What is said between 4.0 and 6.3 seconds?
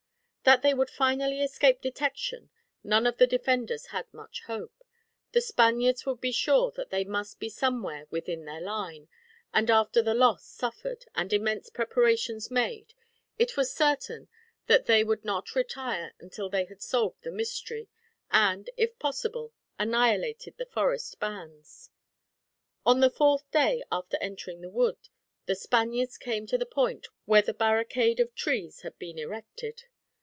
much hope. The Spaniards would